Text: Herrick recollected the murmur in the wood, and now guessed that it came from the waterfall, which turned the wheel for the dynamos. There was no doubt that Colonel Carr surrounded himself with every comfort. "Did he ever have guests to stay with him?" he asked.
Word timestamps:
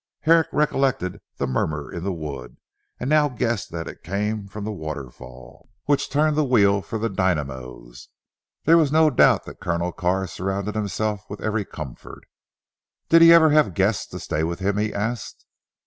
Herrick 0.21 0.47
recollected 0.51 1.19
the 1.37 1.45
murmur 1.45 1.93
in 1.93 2.03
the 2.03 2.11
wood, 2.11 2.57
and 2.99 3.07
now 3.07 3.29
guessed 3.29 3.69
that 3.69 3.87
it 3.87 4.01
came 4.01 4.47
from 4.47 4.63
the 4.63 4.71
waterfall, 4.71 5.69
which 5.85 6.09
turned 6.09 6.35
the 6.35 6.43
wheel 6.43 6.81
for 6.81 6.97
the 6.97 7.07
dynamos. 7.07 8.09
There 8.65 8.79
was 8.79 8.91
no 8.91 9.11
doubt 9.11 9.45
that 9.45 9.59
Colonel 9.59 9.91
Carr 9.91 10.25
surrounded 10.25 10.73
himself 10.73 11.29
with 11.29 11.39
every 11.41 11.65
comfort. 11.65 12.23
"Did 13.09 13.21
he 13.21 13.31
ever 13.31 13.51
have 13.51 13.75
guests 13.75 14.07
to 14.07 14.17
stay 14.19 14.43
with 14.43 14.57
him?" 14.59 14.77
he 14.77 14.91
asked. 14.91 15.45